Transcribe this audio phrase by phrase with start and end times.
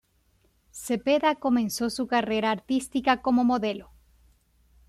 [0.71, 3.91] Cepeda comenzó su carrera artística como modelo.